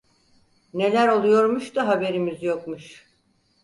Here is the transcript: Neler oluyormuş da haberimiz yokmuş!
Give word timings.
Neler 0.73 1.07
oluyormuş 1.07 1.75
da 1.75 1.87
haberimiz 1.87 2.43
yokmuş! 2.43 3.05